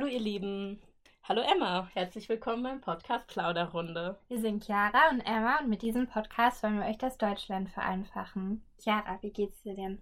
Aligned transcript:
Hallo 0.00 0.10
ihr 0.10 0.20
Lieben. 0.20 0.80
Hallo 1.24 1.42
Emma, 1.42 1.90
herzlich 1.92 2.30
willkommen 2.30 2.62
beim 2.62 2.80
Podcast 2.80 3.26
Plauderrunde. 3.26 4.18
Wir 4.28 4.40
sind 4.40 4.64
Chiara 4.64 5.10
und 5.10 5.20
Emma 5.20 5.58
und 5.60 5.68
mit 5.68 5.82
diesem 5.82 6.06
Podcast 6.06 6.62
wollen 6.62 6.78
wir 6.78 6.86
euch 6.86 6.96
das 6.96 7.18
Deutschland 7.18 7.68
vereinfachen. 7.68 8.64
Chiara, 8.82 9.18
wie 9.20 9.30
geht's 9.30 9.60
dir 9.60 9.74
denn? 9.74 10.00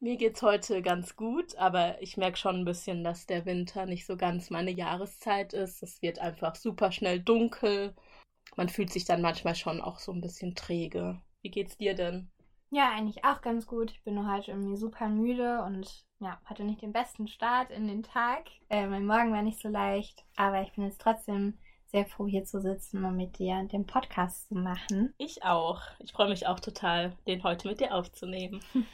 Mir 0.00 0.16
geht's 0.16 0.42
heute 0.42 0.82
ganz 0.82 1.14
gut, 1.14 1.54
aber 1.58 2.02
ich 2.02 2.16
merke 2.16 2.36
schon 2.36 2.56
ein 2.56 2.64
bisschen, 2.64 3.04
dass 3.04 3.26
der 3.26 3.46
Winter 3.46 3.86
nicht 3.86 4.04
so 4.04 4.16
ganz 4.16 4.50
meine 4.50 4.72
Jahreszeit 4.72 5.52
ist. 5.52 5.80
Es 5.80 6.02
wird 6.02 6.18
einfach 6.18 6.56
super 6.56 6.90
schnell 6.90 7.20
dunkel. 7.20 7.94
Man 8.56 8.68
fühlt 8.68 8.92
sich 8.92 9.04
dann 9.04 9.22
manchmal 9.22 9.54
schon 9.54 9.80
auch 9.80 10.00
so 10.00 10.10
ein 10.10 10.20
bisschen 10.20 10.56
träge. 10.56 11.22
Wie 11.42 11.52
geht's 11.52 11.76
dir 11.76 11.94
denn? 11.94 12.32
Ja, 12.70 12.90
eigentlich 12.90 13.24
auch 13.24 13.40
ganz 13.42 13.66
gut. 13.66 13.90
Ich 13.92 14.02
bin 14.02 14.14
nur 14.14 14.30
heute 14.30 14.50
irgendwie 14.50 14.76
super 14.76 15.08
müde 15.08 15.62
und 15.62 16.04
ja, 16.18 16.40
hatte 16.44 16.64
nicht 16.64 16.82
den 16.82 16.92
besten 16.92 17.28
Start 17.28 17.70
in 17.70 17.86
den 17.86 18.02
Tag. 18.02 18.44
Äh, 18.68 18.86
mein 18.86 19.06
Morgen 19.06 19.32
war 19.32 19.42
nicht 19.42 19.60
so 19.60 19.68
leicht, 19.68 20.24
aber 20.36 20.62
ich 20.62 20.72
bin 20.72 20.84
jetzt 20.84 21.00
trotzdem 21.00 21.58
sehr 21.86 22.06
froh, 22.06 22.26
hier 22.26 22.44
zu 22.44 22.60
sitzen 22.60 23.04
und 23.04 23.16
mit 23.16 23.38
dir 23.38 23.62
den 23.70 23.86
Podcast 23.86 24.48
zu 24.48 24.54
machen. 24.54 25.14
Ich 25.18 25.44
auch. 25.44 25.80
Ich 26.00 26.12
freue 26.12 26.28
mich 26.28 26.46
auch 26.46 26.58
total, 26.58 27.16
den 27.26 27.44
heute 27.44 27.68
mit 27.68 27.80
dir 27.80 27.94
aufzunehmen. 27.94 28.60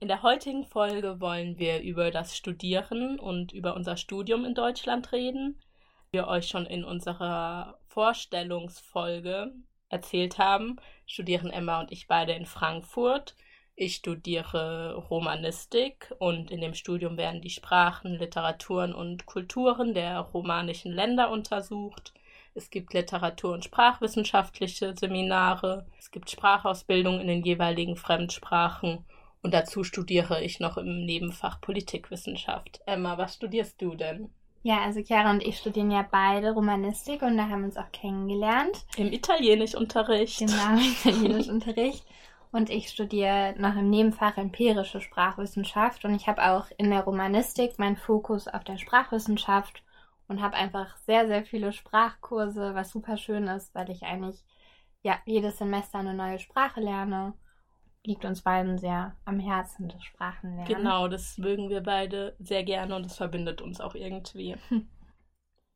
In 0.00 0.06
der 0.06 0.22
heutigen 0.22 0.64
Folge 0.64 1.20
wollen 1.20 1.58
wir 1.58 1.82
über 1.82 2.12
das 2.12 2.36
Studieren 2.36 3.18
und 3.18 3.52
über 3.52 3.74
unser 3.74 3.96
Studium 3.96 4.44
in 4.44 4.54
Deutschland 4.54 5.10
reden. 5.10 5.58
Wir 6.12 6.28
euch 6.28 6.46
schon 6.46 6.66
in 6.66 6.84
unserer 6.84 7.80
Vorstellungsfolge 7.88 9.52
erzählt 9.88 10.38
haben, 10.38 10.76
studieren 11.08 11.50
Emma 11.50 11.80
und 11.80 11.90
ich 11.90 12.06
beide 12.06 12.32
in 12.34 12.46
Frankfurt. 12.46 13.34
Ich 13.74 13.96
studiere 13.96 14.94
Romanistik 14.94 16.14
und 16.18 16.50
in 16.50 16.60
dem 16.60 16.74
Studium 16.74 17.16
werden 17.16 17.40
die 17.40 17.50
Sprachen, 17.50 18.18
Literaturen 18.18 18.94
und 18.94 19.26
Kulturen 19.26 19.94
der 19.94 20.20
romanischen 20.20 20.92
Länder 20.92 21.30
untersucht. 21.30 22.12
Es 22.54 22.70
gibt 22.70 22.92
Literatur- 22.92 23.54
und 23.54 23.64
sprachwissenschaftliche 23.64 24.94
Seminare. 24.96 25.86
Es 25.98 26.10
gibt 26.10 26.30
Sprachausbildung 26.30 27.20
in 27.20 27.28
den 27.28 27.42
jeweiligen 27.42 27.96
Fremdsprachen 27.96 29.04
und 29.42 29.54
dazu 29.54 29.84
studiere 29.84 30.42
ich 30.42 30.60
noch 30.60 30.76
im 30.76 31.04
Nebenfach 31.04 31.60
Politikwissenschaft. 31.60 32.80
Emma, 32.86 33.16
was 33.16 33.36
studierst 33.36 33.80
du 33.80 33.94
denn? 33.94 34.30
Ja, 34.62 34.82
also 34.82 35.00
Chiara 35.00 35.30
und 35.30 35.42
ich 35.42 35.58
studieren 35.58 35.90
ja 35.90 36.06
beide 36.10 36.52
Romanistik 36.52 37.22
und 37.22 37.36
da 37.36 37.48
haben 37.48 37.60
wir 37.60 37.66
uns 37.66 37.76
auch 37.76 37.92
kennengelernt. 37.92 38.84
Im 38.96 39.12
Italienischunterricht. 39.12 40.40
Genau, 40.40 40.72
im 40.72 40.78
Italienischunterricht. 40.78 42.04
Und 42.50 42.70
ich 42.70 42.88
studiere 42.88 43.54
noch 43.58 43.76
im 43.76 43.90
Nebenfach 43.90 44.36
empirische 44.36 45.00
Sprachwissenschaft 45.00 46.04
und 46.04 46.14
ich 46.14 46.26
habe 46.28 46.42
auch 46.50 46.66
in 46.78 46.90
der 46.90 47.02
Romanistik 47.02 47.78
meinen 47.78 47.96
Fokus 47.96 48.48
auf 48.48 48.64
der 48.64 48.78
Sprachwissenschaft 48.78 49.82
und 50.28 50.40
habe 50.40 50.56
einfach 50.56 50.96
sehr, 50.98 51.26
sehr 51.26 51.44
viele 51.44 51.72
Sprachkurse, 51.72 52.74
was 52.74 52.90
super 52.90 53.16
schön 53.18 53.46
ist, 53.48 53.74
weil 53.74 53.90
ich 53.90 54.02
eigentlich 54.02 54.42
ja 55.02 55.18
jedes 55.26 55.58
Semester 55.58 55.98
eine 55.98 56.14
neue 56.14 56.38
Sprache 56.38 56.80
lerne 56.80 57.34
liegt 58.04 58.24
uns 58.24 58.42
beiden 58.42 58.78
sehr 58.78 59.16
am 59.24 59.38
Herzen, 59.38 59.88
das 59.88 60.02
Sprachenlernen. 60.02 60.66
Genau, 60.66 61.08
das 61.08 61.38
mögen 61.38 61.68
wir 61.68 61.82
beide 61.82 62.34
sehr 62.38 62.64
gerne 62.64 62.96
und 62.96 63.04
das 63.04 63.16
verbindet 63.16 63.60
uns 63.60 63.80
auch 63.80 63.94
irgendwie. 63.94 64.56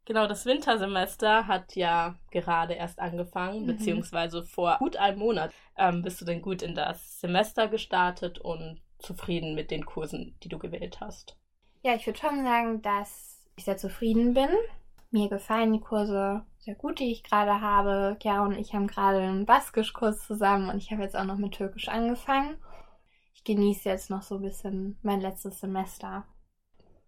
Genau, 0.05 0.27
das 0.27 0.47
Wintersemester 0.47 1.47
hat 1.47 1.77
ja 1.77 2.17
gerade 2.33 2.75
erst 2.75 2.99
angefangen, 2.99 3.63
mhm. 3.63 3.67
beziehungsweise 3.67 4.43
vor 4.43 4.79
gut 4.79 4.97
einem 4.97 5.21
Monat. 5.21 5.53
Ähm, 5.79 6.03
bist 6.03 6.21
du 6.21 6.25
denn 6.25 6.43
gut 6.43 6.63
in 6.63 6.75
das 6.75 7.21
Semester 7.21 7.69
gestartet 7.69 8.39
und 8.41 8.83
zufrieden 8.99 9.55
mit 9.55 9.71
den 9.71 9.87
Kursen, 9.87 10.37
die 10.43 10.49
du 10.49 10.59
gewählt 10.59 11.01
hast? 11.01 11.37
Ja, 11.83 11.95
ich 11.95 12.07
würde 12.07 12.19
schon 12.19 12.43
sagen, 12.43 12.83
dass 12.83 13.47
ich 13.57 13.65
sehr 13.65 13.77
zufrieden 13.77 14.35
bin. 14.35 14.49
Mir 15.13 15.29
gefallen 15.29 15.75
die 15.75 15.81
Kurse 15.81 16.43
sehr 16.57 16.75
gut, 16.75 16.99
die 16.99 17.13
ich 17.13 17.23
gerade 17.23 17.61
habe. 17.61 18.17
Chiara 18.19 18.47
und 18.47 18.57
ich 18.57 18.73
haben 18.73 18.87
gerade 18.87 19.19
einen 19.19 19.45
Baskischkurs 19.45 20.27
zusammen 20.27 20.71
und 20.71 20.79
ich 20.79 20.91
habe 20.91 21.03
jetzt 21.03 21.17
auch 21.17 21.25
noch 21.25 21.37
mit 21.37 21.53
Türkisch 21.53 21.89
angefangen. 21.89 22.57
Ich 23.35 23.45
genieße 23.45 23.91
jetzt 23.91 24.09
noch 24.09 24.23
so 24.23 24.37
ein 24.37 24.43
bisschen 24.43 24.99
mein 25.03 25.21
letztes 25.21 25.61
Semester. 25.61 26.25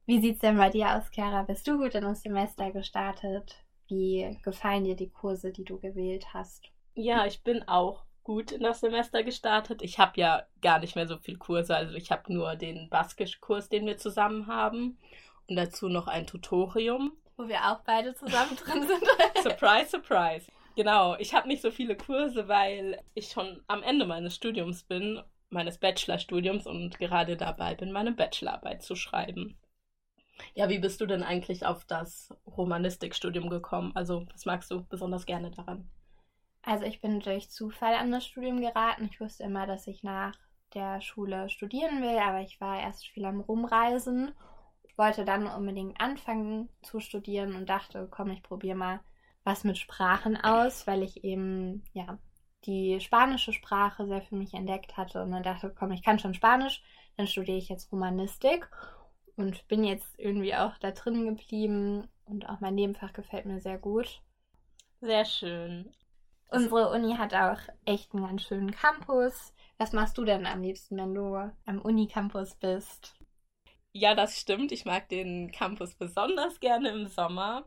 Wie 0.04 0.20
sieht's 0.20 0.40
denn 0.40 0.58
bei 0.58 0.68
dir 0.68 0.94
aus, 0.94 1.10
Chiara? 1.12 1.44
Bist 1.44 1.66
du 1.66 1.78
gut 1.78 1.94
in 1.94 2.02
das 2.02 2.20
Semester 2.20 2.72
gestartet? 2.72 3.56
Wie 3.88 4.38
gefallen 4.42 4.84
dir 4.84 4.96
die 4.96 5.10
Kurse, 5.10 5.50
die 5.50 5.64
du 5.64 5.80
gewählt 5.80 6.26
hast? 6.34 6.70
Ja, 6.94 7.24
ich 7.24 7.42
bin 7.42 7.66
auch 7.66 8.04
gut 8.22 8.52
in 8.52 8.64
das 8.64 8.80
Semester 8.80 9.22
gestartet. 9.22 9.80
Ich 9.80 9.98
habe 9.98 10.20
ja 10.20 10.42
gar 10.60 10.78
nicht 10.78 10.94
mehr 10.94 11.08
so 11.08 11.16
viel 11.16 11.38
Kurse. 11.38 11.74
Also 11.74 11.94
ich 11.94 12.10
habe 12.10 12.30
nur 12.30 12.54
den 12.56 12.90
Baskisch-Kurs, 12.90 13.70
den 13.70 13.86
wir 13.86 13.96
zusammen 13.96 14.46
haben. 14.46 14.98
Und 15.48 15.56
dazu 15.56 15.88
noch 15.88 16.06
ein 16.06 16.26
Tutorium 16.26 17.12
wo 17.36 17.48
wir 17.48 17.70
auch 17.70 17.80
beide 17.84 18.14
zusammen 18.14 18.56
drin 18.64 18.86
sind. 18.86 19.02
surprise, 19.42 19.90
surprise. 19.90 20.50
Genau, 20.76 21.16
ich 21.18 21.34
habe 21.34 21.48
nicht 21.48 21.62
so 21.62 21.70
viele 21.70 21.96
Kurse, 21.96 22.48
weil 22.48 23.00
ich 23.14 23.28
schon 23.28 23.62
am 23.68 23.82
Ende 23.82 24.06
meines 24.06 24.34
Studiums 24.34 24.82
bin, 24.82 25.22
meines 25.50 25.78
Bachelorstudiums 25.78 26.66
und 26.66 26.98
gerade 26.98 27.36
dabei 27.36 27.74
bin, 27.74 27.92
meine 27.92 28.12
Bachelorarbeit 28.12 28.82
zu 28.82 28.96
schreiben. 28.96 29.56
Ja, 30.54 30.68
wie 30.68 30.80
bist 30.80 31.00
du 31.00 31.06
denn 31.06 31.22
eigentlich 31.22 31.64
auf 31.64 31.84
das 31.84 32.34
Romanistikstudium 32.46 33.50
gekommen? 33.50 33.92
Also, 33.94 34.26
was 34.32 34.46
magst 34.46 34.70
du 34.70 34.84
besonders 34.84 35.26
gerne 35.26 35.52
daran? 35.52 35.88
Also, 36.62 36.84
ich 36.84 37.00
bin 37.00 37.20
durch 37.20 37.50
Zufall 37.50 37.94
an 37.94 38.10
das 38.10 38.26
Studium 38.26 38.60
geraten. 38.60 39.08
Ich 39.12 39.20
wusste 39.20 39.44
immer, 39.44 39.66
dass 39.66 39.86
ich 39.86 40.02
nach 40.02 40.34
der 40.74 41.00
Schule 41.00 41.48
studieren 41.48 42.02
will, 42.02 42.18
aber 42.18 42.40
ich 42.40 42.60
war 42.60 42.80
erst 42.80 43.06
viel 43.06 43.24
am 43.24 43.40
Rumreisen 43.40 44.34
wollte 44.96 45.24
dann 45.24 45.46
unbedingt 45.46 46.00
anfangen 46.00 46.68
zu 46.82 47.00
studieren 47.00 47.54
und 47.54 47.68
dachte, 47.68 48.08
komm, 48.10 48.30
ich 48.30 48.42
probiere 48.42 48.76
mal 48.76 49.00
was 49.44 49.64
mit 49.64 49.78
Sprachen 49.78 50.36
aus, 50.36 50.86
weil 50.86 51.02
ich 51.02 51.24
eben, 51.24 51.82
ja, 51.92 52.18
die 52.64 52.98
spanische 53.00 53.52
Sprache 53.52 54.06
sehr 54.06 54.22
für 54.22 54.36
mich 54.36 54.54
entdeckt 54.54 54.96
hatte 54.96 55.22
und 55.22 55.32
dann 55.32 55.42
dachte, 55.42 55.72
komm, 55.76 55.92
ich 55.92 56.02
kann 56.02 56.18
schon 56.18 56.34
Spanisch, 56.34 56.82
dann 57.16 57.26
studiere 57.26 57.58
ich 57.58 57.68
jetzt 57.68 57.92
Romanistik 57.92 58.68
und 59.36 59.66
bin 59.68 59.84
jetzt 59.84 60.18
irgendwie 60.18 60.54
auch 60.54 60.78
da 60.78 60.92
drin 60.92 61.26
geblieben 61.26 62.08
und 62.24 62.48
auch 62.48 62.60
mein 62.60 62.74
Nebenfach 62.74 63.12
gefällt 63.12 63.46
mir 63.46 63.60
sehr 63.60 63.78
gut. 63.78 64.22
Sehr 65.00 65.24
schön. 65.24 65.92
Unsere 66.48 66.90
Uni 66.90 67.16
hat 67.16 67.34
auch 67.34 67.58
echt 67.84 68.14
einen 68.14 68.24
ganz 68.24 68.44
schönen 68.44 68.70
Campus. 68.70 69.52
Was 69.76 69.92
machst 69.92 70.16
du 70.16 70.24
denn 70.24 70.46
am 70.46 70.62
liebsten, 70.62 70.96
wenn 70.96 71.14
du 71.14 71.34
am 71.66 71.82
Unicampus 71.82 72.54
bist? 72.54 73.14
Ja, 73.96 74.14
das 74.14 74.40
stimmt. 74.40 74.72
Ich 74.72 74.84
mag 74.84 75.08
den 75.08 75.50
Campus 75.52 75.94
besonders 75.94 76.58
gerne 76.60 76.88
im 76.90 77.06
Sommer. 77.06 77.64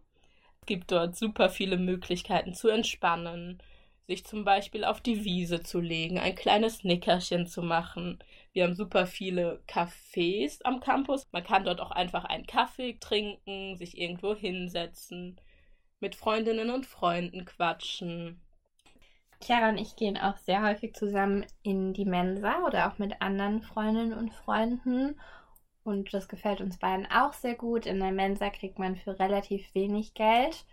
Es 0.62 0.66
gibt 0.68 0.92
dort 0.92 1.16
super 1.16 1.50
viele 1.50 1.78
Möglichkeiten 1.78 2.54
zu 2.54 2.68
entspannen, 2.70 3.64
sich 4.08 4.26
zum 4.26 4.44
Beispiel 4.46 4.84
auf 4.84 5.02
die 5.02 5.24
Wiese 5.24 5.64
zu 5.64 5.80
legen, 5.80 6.20
ein 6.20 6.36
kleines 6.36 6.84
Nickerchen 6.84 7.48
zu 7.48 7.62
machen. 7.64 8.20
Wir 8.54 8.66
haben 8.66 8.76
super 8.76 9.08
viele 9.08 9.64
Cafés 9.68 10.62
am 10.66 10.82
Campus. 10.82 11.26
Man 11.32 11.44
kann 11.44 11.64
dort 11.66 11.80
auch 11.82 11.92
einfach 11.92 12.26
einen 12.26 12.46
Kaffee 12.46 12.98
trinken, 13.00 13.78
sich 13.78 13.98
irgendwo 13.98 14.36
hinsetzen, 14.36 15.40
mit 16.02 16.16
Freundinnen 16.16 16.70
und 16.72 16.86
Freunden 16.86 17.46
quatschen. 17.46 18.42
Chiara 19.42 19.70
und 19.70 19.78
ich 19.78 19.96
gehen 19.96 20.18
auch 20.18 20.38
sehr 20.38 20.64
häufig 20.64 20.94
zusammen 20.94 21.46
in 21.64 21.94
die 21.94 22.06
Mensa 22.06 22.66
oder 22.66 22.92
auch 22.92 22.98
mit 22.98 23.22
anderen 23.22 23.62
Freundinnen 23.62 24.14
und 24.14 24.34
Freunden. 24.34 25.20
Und 25.88 26.14
das 26.14 26.28
gefällt 26.28 26.60
uns 26.60 26.80
beiden 26.80 27.06
auch 27.10 27.32
sehr 27.32 27.56
gut. 27.56 27.86
In 27.86 28.02
der 28.02 28.12
Mensa 28.12 28.50
kriegt 28.50 28.78
man 28.78 28.98
für 28.98 29.18
relativ 29.20 29.74
wenig 29.74 30.14
Geld 30.14 30.66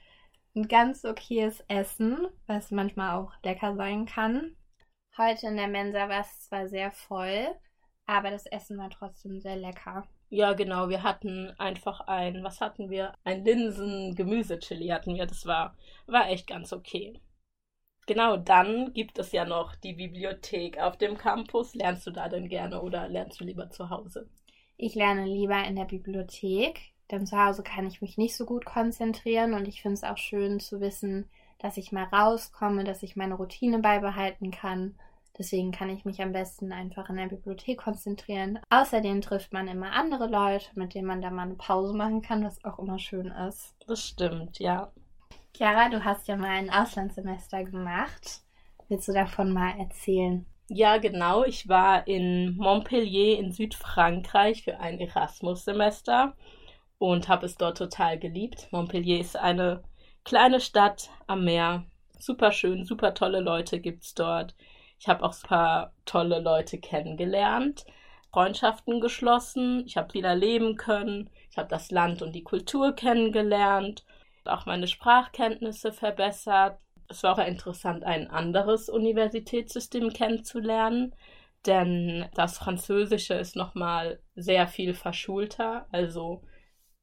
ein 0.57 0.67
ganz 0.67 1.05
okayes 1.05 1.63
Essen, 1.69 2.27
was 2.49 2.73
manchmal 2.73 3.17
auch 3.21 3.31
lecker 3.45 3.77
sein 3.77 4.07
kann. 4.07 4.57
Heute 5.17 5.47
in 5.47 5.57
der 5.57 5.69
Mensa 5.69 6.09
war 6.09 6.23
es 6.23 6.41
zwar 6.41 6.67
sehr 6.67 6.91
voll, 6.91 7.47
aber 8.07 8.33
das 8.33 8.47
Essen 8.47 8.77
war 8.77 8.91
trotzdem 8.91 9.41
sehr 9.41 9.55
lecker. 9.55 10.09
Ja, 10.31 10.53
genau. 10.53 10.89
Wir 10.89 11.05
hatten 11.05 11.55
einfach 11.59 12.01
ein, 12.09 12.43
was 12.43 12.61
hatten 12.61 12.91
wir? 12.91 13.15
Ein 13.23 13.45
Linsen-Gemüsechili 13.45 14.89
hatten 14.89 15.15
wir. 15.15 15.27
Das 15.27 15.47
war, 15.47 15.77
war 16.09 16.29
echt 16.29 16.49
ganz 16.49 16.73
okay. 16.73 17.21
Genau, 18.09 18.37
dann 18.37 18.93
gibt 18.95 19.21
es 19.21 19.31
ja 19.31 19.45
noch 19.45 19.77
die 19.77 19.93
Bibliothek 19.93 20.81
auf 20.81 20.99
dem 20.99 21.17
Campus. 21.17 21.77
Lernst 21.77 22.05
du 22.05 22.11
da 22.11 22.29
denn 22.29 22.49
gerne 22.49 22.83
oder 22.83 23.09
lernst 23.09 23.41
du 23.41 23.45
lieber 23.45 23.71
zu 23.71 23.91
Hause? 23.91 24.29
Ich 24.77 24.95
lerne 24.95 25.25
lieber 25.25 25.63
in 25.65 25.77
der 25.77 25.85
Bibliothek, 25.85 26.81
denn 27.11 27.27
zu 27.27 27.39
Hause 27.39 27.63
kann 27.63 27.87
ich 27.87 28.03
mich 28.03 28.19
nicht 28.19 28.37
so 28.37 28.45
gut 28.45 28.65
konzentrieren 28.65 29.55
und 29.55 29.69
ich 29.69 29.83
finde 29.83 29.95
es 29.95 30.05
auch 30.05 30.19
schön 30.19 30.59
zu 30.59 30.81
wissen, 30.81 31.29
dass 31.59 31.77
ich 31.77 31.93
mal 31.93 32.05
rauskomme, 32.05 32.85
dass 32.85 33.03
ich 33.03 33.17
meine 33.17 33.35
Routine 33.35 33.79
beibehalten 33.79 34.51
kann. 34.51 34.97
Deswegen 35.37 35.73
kann 35.73 35.91
ich 35.91 36.05
mich 36.05 36.23
am 36.23 36.33
besten 36.33 36.73
einfach 36.73 37.09
in 37.09 37.17
der 37.17 37.27
Bibliothek 37.27 37.79
konzentrieren. 37.79 38.61
Außerdem 38.71 39.21
trifft 39.21 39.53
man 39.53 39.67
immer 39.67 39.93
andere 39.93 40.29
Leute, 40.29 40.67
mit 40.75 40.95
denen 40.95 41.09
man 41.09 41.23
da 41.23 41.31
mal 41.31 41.43
eine 41.43 41.55
Pause 41.55 41.95
machen 41.95 42.23
kann, 42.23 42.45
was 42.45 42.65
auch 42.65 42.79
immer 42.79 42.99
schön 42.99 43.27
ist. 43.27 43.75
Das 43.87 44.05
stimmt, 44.05 44.59
ja. 44.61 44.93
Chiara, 45.57 45.89
du 45.89 46.05
hast 46.05 46.29
ja 46.29 46.37
mal 46.37 46.51
ein 46.51 46.71
Auslandssemester 46.71 47.65
gemacht. 47.65 48.43
Willst 48.89 49.09
du 49.09 49.13
davon 49.13 49.53
mal 49.53 49.79
erzählen? 49.79 50.47
Ja, 50.69 50.97
genau. 50.99 51.45
Ich 51.45 51.69
war 51.69 52.07
in 52.07 52.57
Montpellier 52.57 53.39
in 53.39 53.53
Südfrankreich 53.53 54.63
für 54.65 54.79
ein 54.81 54.99
Erasmus-Semester. 55.01 56.35
und 56.99 57.29
habe 57.29 57.47
es 57.47 57.57
dort 57.57 57.79
total 57.79 58.19
geliebt. 58.19 58.69
Montpellier 58.73 59.21
ist 59.21 59.37
eine 59.37 59.85
kleine 60.25 60.61
Stadt 60.61 61.11
am 61.29 61.45
Meer. 61.45 61.87
Super 62.19 62.53
schön, 62.53 62.85
super 62.87 63.15
tolle 63.15 63.41
Leute 63.41 63.81
gibt 63.81 64.05
es 64.05 64.15
dort. 64.15 64.57
Ich 64.99 65.09
habe 65.09 65.25
auch 65.25 65.35
super 65.35 65.93
tolle 66.07 66.41
Leute 66.41 66.79
kennengelernt, 66.81 67.85
Freundschaften 68.33 69.01
geschlossen. 69.01 69.85
Ich 69.87 69.97
habe 69.99 70.15
wieder 70.15 70.35
leben 70.35 70.77
können. 70.77 71.31
Ich 71.51 71.59
habe 71.59 71.69
das 71.69 71.91
Land 71.91 72.23
und 72.23 72.33
die 72.35 72.45
Kultur 72.45 72.95
kennengelernt, 72.95 74.05
auch 74.47 74.67
meine 74.67 74.87
Sprachkenntnisse 74.89 75.93
verbessert. 75.93 76.79
Es 77.09 77.23
war 77.23 77.35
auch 77.35 77.47
interessant, 77.47 78.05
ein 78.05 78.29
anderes 78.29 78.89
Universitätssystem 78.89 80.13
kennenzulernen, 80.13 81.15
denn 81.67 82.27
das 82.35 82.59
Französische 82.59 83.35
ist 83.35 83.57
nochmal 83.57 84.21
sehr 84.35 84.67
viel 84.67 84.95
verschulter. 84.95 85.87
Also 85.93 86.43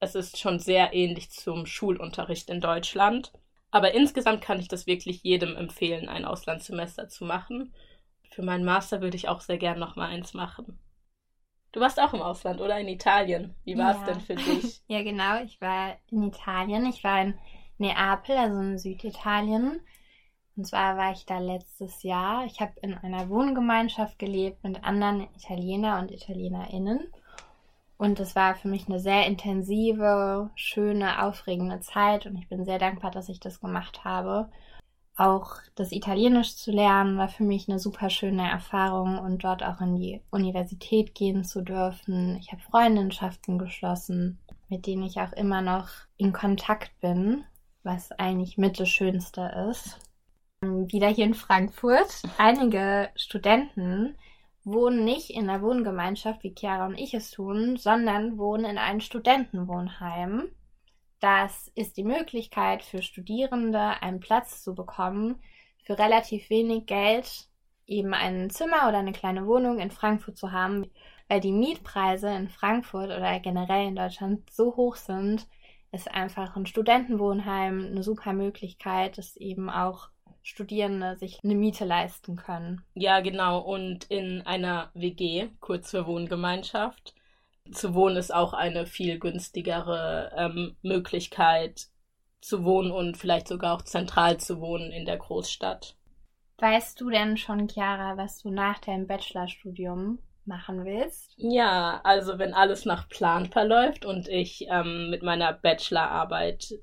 es 0.00 0.14
ist 0.14 0.38
schon 0.38 0.58
sehr 0.58 0.92
ähnlich 0.92 1.30
zum 1.30 1.66
Schulunterricht 1.66 2.50
in 2.50 2.60
Deutschland. 2.60 3.32
Aber 3.70 3.94
insgesamt 3.94 4.42
kann 4.42 4.60
ich 4.60 4.68
das 4.68 4.86
wirklich 4.86 5.22
jedem 5.22 5.56
empfehlen, 5.56 6.08
ein 6.08 6.24
Auslandssemester 6.24 7.08
zu 7.08 7.24
machen. 7.24 7.74
Für 8.30 8.42
meinen 8.42 8.64
Master 8.64 9.00
würde 9.00 9.16
ich 9.16 9.28
auch 9.28 9.40
sehr 9.40 9.58
gern 9.58 9.78
nochmal 9.78 10.10
eins 10.10 10.34
machen. 10.34 10.78
Du 11.72 11.80
warst 11.80 11.98
auch 11.98 12.12
im 12.12 12.20
Ausland, 12.20 12.60
oder? 12.60 12.78
In 12.78 12.88
Italien. 12.88 13.54
Wie 13.64 13.78
war 13.78 13.92
es 13.92 14.00
ja. 14.00 14.06
denn 14.12 14.20
für 14.20 14.34
dich? 14.34 14.82
ja, 14.88 15.02
genau. 15.02 15.42
Ich 15.42 15.58
war 15.60 15.96
in 16.10 16.22
Italien. 16.24 16.84
Ich 16.86 17.02
war 17.02 17.22
in 17.22 17.38
Neapel, 17.78 18.36
also 18.36 18.60
in 18.60 18.78
Süditalien. 18.78 19.80
Und 20.56 20.66
zwar 20.66 20.96
war 20.96 21.12
ich 21.12 21.24
da 21.24 21.38
letztes 21.38 22.02
Jahr. 22.02 22.44
Ich 22.44 22.60
habe 22.60 22.72
in 22.82 22.94
einer 22.94 23.28
Wohngemeinschaft 23.28 24.18
gelebt 24.18 24.62
mit 24.64 24.84
anderen 24.84 25.28
Italiener 25.34 25.98
und 25.98 26.10
Italienerinnen. 26.10 27.00
Und 27.96 28.20
es 28.20 28.34
war 28.34 28.54
für 28.54 28.68
mich 28.68 28.88
eine 28.88 28.98
sehr 28.98 29.26
intensive, 29.26 30.50
schöne, 30.54 31.22
aufregende 31.24 31.80
Zeit. 31.80 32.26
Und 32.26 32.36
ich 32.36 32.48
bin 32.48 32.64
sehr 32.64 32.78
dankbar, 32.78 33.10
dass 33.10 33.28
ich 33.28 33.40
das 33.40 33.60
gemacht 33.60 34.04
habe. 34.04 34.50
Auch 35.16 35.56
das 35.74 35.92
Italienisch 35.92 36.56
zu 36.56 36.70
lernen 36.70 37.18
war 37.18 37.28
für 37.28 37.44
mich 37.44 37.68
eine 37.68 37.78
super 37.78 38.10
schöne 38.10 38.50
Erfahrung 38.50 39.18
und 39.18 39.44
dort 39.44 39.62
auch 39.62 39.80
in 39.80 39.94
die 39.94 40.22
Universität 40.30 41.14
gehen 41.14 41.44
zu 41.44 41.62
dürfen. 41.62 42.36
Ich 42.40 42.50
habe 42.50 42.62
Freundschaften 42.62 43.58
geschlossen, 43.58 44.38
mit 44.68 44.86
denen 44.86 45.02
ich 45.02 45.20
auch 45.20 45.32
immer 45.32 45.60
noch 45.60 45.88
in 46.16 46.32
Kontakt 46.32 46.98
bin, 47.00 47.44
was 47.82 48.12
eigentlich 48.12 48.58
mit 48.58 48.78
das 48.78 48.88
Schönste 48.88 49.68
ist. 49.70 49.98
Wieder 50.60 51.08
hier 51.08 51.24
in 51.24 51.34
Frankfurt. 51.34 52.22
Einige 52.38 53.10
Studenten 53.16 54.16
wohnen 54.64 55.04
nicht 55.04 55.30
in 55.30 55.48
der 55.48 55.60
Wohngemeinschaft, 55.60 56.44
wie 56.44 56.54
Chiara 56.56 56.86
und 56.86 56.98
ich 56.98 57.14
es 57.14 57.30
tun, 57.30 57.76
sondern 57.76 58.38
wohnen 58.38 58.64
in 58.64 58.78
einem 58.78 59.00
Studentenwohnheim. 59.00 60.48
Das 61.20 61.70
ist 61.74 61.96
die 61.96 62.04
Möglichkeit 62.04 62.82
für 62.82 63.02
Studierende, 63.02 64.02
einen 64.02 64.20
Platz 64.20 64.62
zu 64.62 64.74
bekommen, 64.74 65.40
für 65.84 65.98
relativ 65.98 66.48
wenig 66.50 66.86
Geld 66.86 67.48
eben 67.86 68.14
ein 68.14 68.50
Zimmer 68.50 68.88
oder 68.88 68.98
eine 68.98 69.12
kleine 69.12 69.46
Wohnung 69.46 69.78
in 69.78 69.90
Frankfurt 69.90 70.36
zu 70.36 70.52
haben, 70.52 70.90
weil 71.28 71.40
die 71.40 71.52
Mietpreise 71.52 72.28
in 72.28 72.48
Frankfurt 72.48 73.10
oder 73.10 73.40
generell 73.40 73.88
in 73.88 73.96
Deutschland 73.96 74.50
so 74.50 74.76
hoch 74.76 74.96
sind, 74.96 75.46
ist 75.92 76.10
einfach 76.10 76.56
ein 76.56 76.66
Studentenwohnheim 76.66 77.86
eine 77.86 78.02
super 78.02 78.32
Möglichkeit, 78.32 79.18
das 79.18 79.36
eben 79.36 79.70
auch 79.70 80.08
Studierende 80.42 81.16
sich 81.16 81.38
eine 81.44 81.54
Miete 81.54 81.84
leisten 81.84 82.36
können. 82.36 82.82
Ja, 82.94 83.20
genau. 83.20 83.60
Und 83.60 84.04
in 84.04 84.42
einer 84.42 84.90
WG, 84.94 85.48
kurz 85.60 85.90
für 85.90 86.06
Wohngemeinschaft, 86.06 87.14
zu 87.70 87.94
wohnen 87.94 88.16
ist 88.16 88.34
auch 88.34 88.52
eine 88.52 88.86
viel 88.86 89.20
günstigere 89.20 90.32
ähm, 90.36 90.76
Möglichkeit 90.82 91.86
zu 92.40 92.64
wohnen 92.64 92.90
und 92.90 93.16
vielleicht 93.16 93.46
sogar 93.46 93.76
auch 93.76 93.82
zentral 93.82 94.38
zu 94.38 94.60
wohnen 94.60 94.90
in 94.90 95.04
der 95.04 95.16
Großstadt. 95.16 95.96
Weißt 96.58 97.00
du 97.00 97.10
denn 97.10 97.36
schon, 97.36 97.68
Chiara, 97.68 98.16
was 98.16 98.38
du 98.38 98.50
nach 98.50 98.80
deinem 98.80 99.06
Bachelorstudium 99.06 100.18
machen 100.46 100.84
willst? 100.84 101.34
Ja, 101.36 102.00
also 102.04 102.38
wenn 102.38 102.54
alles 102.54 102.84
nach 102.84 103.08
Plan 103.08 103.46
verläuft 103.46 104.04
und 104.04 104.28
ich 104.28 104.66
ähm, 104.68 105.10
mit 105.10 105.22
meiner 105.22 105.52
Bachelorarbeit 105.52 106.74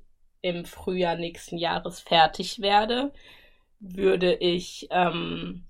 im 0.42 0.64
Frühjahr 0.64 1.16
nächsten 1.16 1.58
Jahres 1.58 2.00
fertig 2.00 2.60
werde, 2.60 3.12
würde 3.78 4.34
ich 4.34 4.88
ähm, 4.90 5.66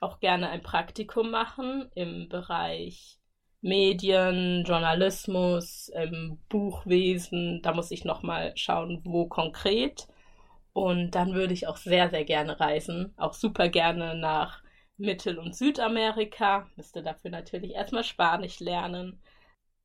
auch 0.00 0.20
gerne 0.20 0.48
ein 0.50 0.62
Praktikum 0.62 1.30
machen 1.30 1.90
im 1.94 2.28
Bereich 2.28 3.18
Medien, 3.60 4.64
Journalismus, 4.64 5.90
ähm, 5.94 6.40
Buchwesen. 6.48 7.60
Da 7.62 7.72
muss 7.72 7.92
ich 7.92 8.04
nochmal 8.04 8.52
schauen, 8.56 9.00
wo 9.04 9.26
konkret. 9.26 10.08
Und 10.72 11.12
dann 11.12 11.34
würde 11.34 11.54
ich 11.54 11.68
auch 11.68 11.76
sehr, 11.76 12.10
sehr 12.10 12.24
gerne 12.24 12.58
reisen. 12.58 13.14
Auch 13.16 13.34
super 13.34 13.68
gerne 13.68 14.16
nach 14.16 14.61
Mittel- 14.96 15.38
und 15.38 15.54
Südamerika. 15.54 16.68
Müsste 16.76 17.02
dafür 17.02 17.30
natürlich 17.30 17.72
erstmal 17.72 18.04
Spanisch 18.04 18.60
lernen. 18.60 19.20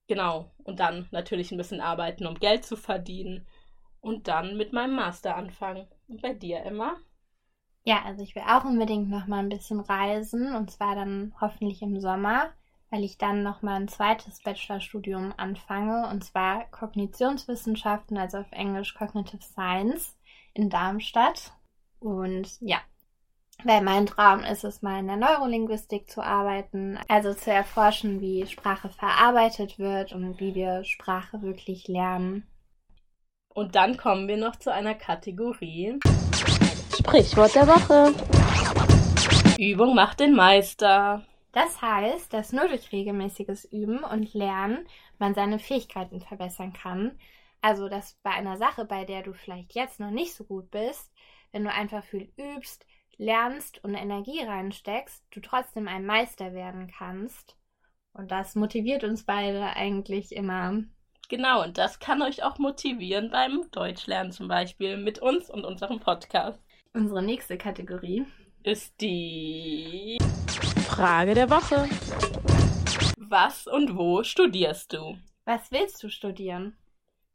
Genau. 0.07 0.51
Und 0.63 0.79
dann 0.79 1.07
natürlich 1.11 1.51
ein 1.51 1.57
bisschen 1.57 1.81
arbeiten, 1.81 2.25
um 2.25 2.35
Geld 2.35 2.65
zu 2.65 2.75
verdienen. 2.75 3.47
Und 3.99 4.27
dann 4.27 4.57
mit 4.57 4.73
meinem 4.73 4.95
Master 4.95 5.35
anfangen. 5.35 5.87
Und 6.07 6.21
bei 6.21 6.33
dir, 6.33 6.59
Emma? 6.63 6.97
Ja, 7.87 8.03
also 8.03 8.21
ich 8.21 8.35
will 8.35 8.43
auch 8.45 8.65
unbedingt 8.65 9.09
noch 9.09 9.27
mal 9.27 9.39
ein 9.39 9.47
bisschen 9.47 9.79
reisen 9.79 10.53
und 10.53 10.69
zwar 10.69 10.93
dann 10.93 11.33
hoffentlich 11.39 11.81
im 11.81 12.01
Sommer, 12.01 12.51
weil 12.89 13.05
ich 13.05 13.17
dann 13.17 13.43
noch 13.43 13.61
mal 13.61 13.75
ein 13.75 13.87
zweites 13.87 14.41
Bachelorstudium 14.41 15.33
anfange 15.37 16.09
und 16.09 16.21
zwar 16.21 16.65
Kognitionswissenschaften, 16.65 18.17
also 18.17 18.39
auf 18.39 18.51
Englisch 18.51 18.93
Cognitive 18.93 19.41
Science 19.41 20.17
in 20.53 20.69
Darmstadt. 20.69 21.53
Und 22.01 22.59
ja, 22.59 22.81
weil 23.63 23.81
mein 23.81 24.05
Traum 24.05 24.41
ist 24.41 24.63
es, 24.63 24.81
mal 24.81 24.99
in 24.99 25.07
der 25.07 25.17
Neurolinguistik 25.17 26.09
zu 26.09 26.21
arbeiten, 26.21 26.99
also 27.07 27.33
zu 27.33 27.51
erforschen, 27.51 28.21
wie 28.21 28.45
Sprache 28.45 28.89
verarbeitet 28.89 29.79
wird 29.79 30.13
und 30.13 30.39
wie 30.39 30.53
wir 30.53 30.83
Sprache 30.83 31.41
wirklich 31.41 31.87
lernen. 31.87 32.47
Und 33.53 33.75
dann 33.75 33.97
kommen 33.97 34.27
wir 34.27 34.37
noch 34.37 34.55
zu 34.57 34.71
einer 34.71 34.93
Kategorie. 34.93 35.99
Sprichwort 36.95 37.55
der 37.55 37.67
Woche. 37.67 38.13
Übung 39.59 39.95
macht 39.95 40.19
den 40.19 40.35
Meister. 40.35 41.23
Das 41.51 41.81
heißt, 41.81 42.31
dass 42.31 42.53
nur 42.53 42.67
durch 42.67 42.91
regelmäßiges 42.91 43.65
Üben 43.65 44.03
und 44.03 44.35
Lernen 44.35 44.85
man 45.17 45.33
seine 45.33 45.57
Fähigkeiten 45.57 46.21
verbessern 46.21 46.73
kann. 46.73 47.17
Also, 47.61 47.89
dass 47.89 48.19
bei 48.21 48.29
einer 48.29 48.57
Sache, 48.57 48.85
bei 48.85 49.05
der 49.05 49.23
du 49.23 49.33
vielleicht 49.33 49.73
jetzt 49.73 49.99
noch 49.99 50.11
nicht 50.11 50.35
so 50.35 50.43
gut 50.43 50.69
bist, 50.69 51.11
wenn 51.51 51.63
du 51.63 51.71
einfach 51.73 52.03
viel 52.03 52.31
übst, 52.37 52.85
lernst 53.17 53.83
und 53.83 53.95
Energie 53.95 54.41
reinsteckst, 54.43 55.25
du 55.31 55.39
trotzdem 55.39 55.87
ein 55.87 56.05
Meister 56.05 56.53
werden 56.53 56.87
kannst. 56.87 57.55
Und 58.13 58.31
das 58.31 58.55
motiviert 58.55 59.03
uns 59.03 59.23
beide 59.23 59.75
eigentlich 59.75 60.31
immer. 60.31 60.83
Genau, 61.29 61.63
und 61.63 61.77
das 61.77 61.99
kann 61.99 62.21
euch 62.21 62.43
auch 62.43 62.57
motivieren 62.57 63.29
beim 63.31 63.69
Deutschlernen 63.71 64.31
zum 64.31 64.47
Beispiel 64.47 64.97
mit 64.97 65.19
uns 65.19 65.49
und 65.49 65.65
unserem 65.65 65.99
Podcast. 65.99 66.59
Unsere 66.93 67.21
nächste 67.21 67.57
Kategorie 67.57 68.25
ist 68.63 68.99
die 69.01 70.17
Frage 70.87 71.33
der 71.33 71.49
Woche. 71.49 71.89
Was 73.17 73.67
und 73.67 73.97
wo 73.97 74.23
studierst 74.23 74.93
du? 74.93 75.17
Was 75.45 75.71
willst 75.71 76.01
du 76.01 76.09
studieren? 76.09 76.77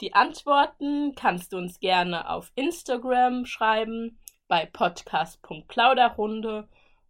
Die 0.00 0.14
Antworten 0.14 1.14
kannst 1.14 1.52
du 1.52 1.58
uns 1.58 1.78
gerne 1.78 2.28
auf 2.28 2.50
Instagram 2.54 3.46
schreiben 3.46 4.18
bei 4.52 4.66
podcast.plauderrunde 4.66 6.68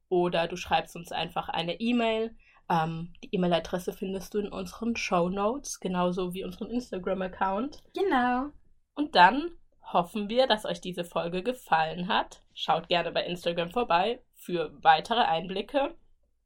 oder 0.08 0.46
du 0.46 0.54
schreibst 0.54 0.94
uns 0.94 1.10
einfach 1.10 1.48
eine 1.48 1.80
E-Mail. 1.80 2.36
Ähm, 2.70 3.14
die 3.24 3.34
E-Mail-Adresse 3.34 3.92
findest 3.92 4.32
du 4.32 4.38
in 4.38 4.46
unseren 4.46 4.94
Show 4.94 5.28
Notes, 5.28 5.80
genauso 5.80 6.34
wie 6.34 6.44
unseren 6.44 6.70
Instagram-Account. 6.70 7.82
Genau. 7.96 8.50
Und 8.94 9.16
dann 9.16 9.50
hoffen 9.92 10.28
wir, 10.28 10.46
dass 10.46 10.64
euch 10.64 10.80
diese 10.80 11.04
Folge 11.04 11.42
gefallen 11.42 12.06
hat. 12.06 12.44
Schaut 12.54 12.86
gerne 12.86 13.10
bei 13.10 13.24
Instagram 13.24 13.70
vorbei 13.70 14.22
für 14.36 14.70
weitere 14.80 15.22
Einblicke. 15.22 15.96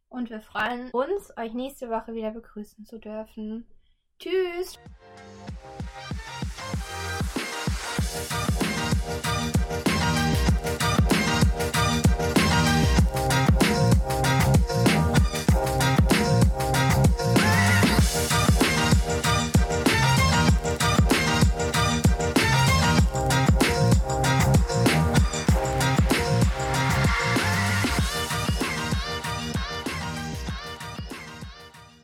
Und 0.09 0.31
wir 0.31 0.41
freuen 0.41 0.89
uns, 0.93 1.31
euch 1.37 1.53
nächste 1.53 1.91
Woche 1.91 2.15
wieder 2.15 2.31
begrüßen 2.31 2.87
zu 2.87 2.99
dürfen. 2.99 3.67
Tschüss! 4.19 4.79